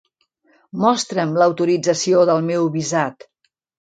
[0.83, 3.29] Mostra'm l'autorització del meu visat.